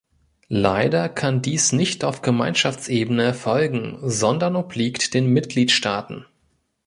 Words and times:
Leider 0.47 1.09
kann 1.09 1.43
dies 1.43 1.73
nicht 1.73 2.03
auf 2.03 2.23
Gemeinschaftsebene 2.23 3.21
erfolgen, 3.23 3.99
sondern 4.01 4.55
obliegt 4.55 5.13
den 5.13 5.27
Mitgliedstaaten. 5.27 6.25